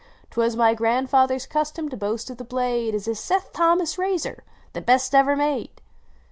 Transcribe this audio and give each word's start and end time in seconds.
Twas 0.31 0.55
my 0.55 0.73
grandfather 0.73 1.35
s 1.35 1.45
custom 1.45 1.87
to 1.89 1.95
boast 1.95 2.31
of 2.31 2.37
the 2.37 2.43
blade 2.43 2.95
As 2.95 3.07
A 3.07 3.13
Seth 3.13 3.53
Thomas 3.53 3.99
razor 3.99 4.43
the 4.73 4.81
best 4.81 5.13
ever 5.13 5.35
made 5.35 5.79